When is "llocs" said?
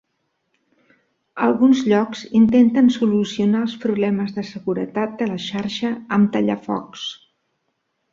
1.91-2.23